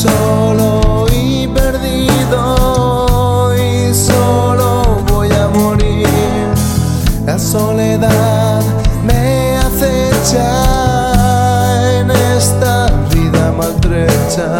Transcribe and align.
Solo 0.00 1.06
y 1.12 1.46
perdido 1.48 3.52
y 3.54 3.92
solo 3.92 5.02
voy 5.12 5.30
a 5.30 5.46
morir. 5.48 6.08
La 7.26 7.38
soledad 7.38 8.62
me 9.04 9.58
acecha 9.58 10.40
en 12.00 12.10
esta 12.10 12.86
vida 13.12 13.52
maltrecha. 13.52 14.56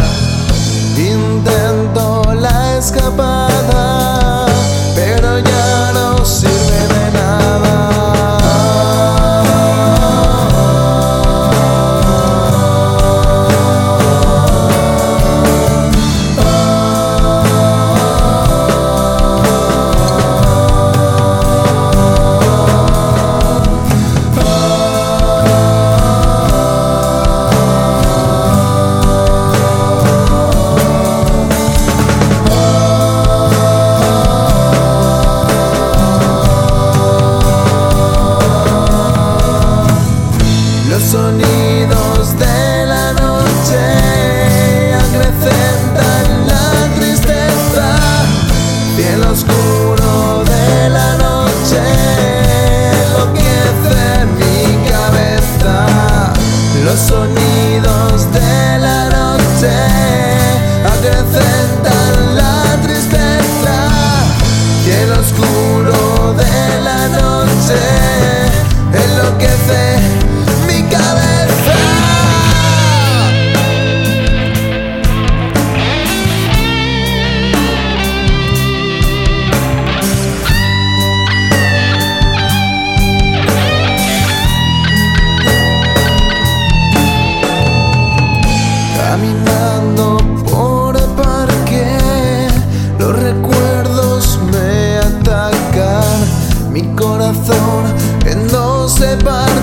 Intento 0.99 2.35
la 2.35 2.77
escapar. 2.77 3.50
cielo 49.01 49.31
oscuro 49.33 50.45
de 50.45 50.91
la 50.91 51.17
noche 51.17 51.81
enloquece 53.03 54.27
mi 54.39 54.89
cabeza. 54.91 55.87
Los 56.85 57.01
sonidos 57.01 58.31
de 58.31 58.79
la 58.79 59.09
noche 59.09 59.75
acrecentan 60.95 62.37
la 62.37 62.77
tristeza. 62.83 63.77
Cielo 64.85 65.15
oscuro 65.25 66.35
de 66.35 66.81
la 66.83 67.09
noche 67.09 67.81
enloquece 68.93 69.90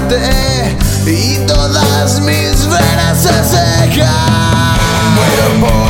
mente 0.08 0.78
y 1.06 1.46
todas 1.46 2.20
mis 2.22 2.68
venas 2.68 3.22
se 3.22 3.44
secan. 3.44 4.78
Muero 5.16 5.68
por 5.68 5.87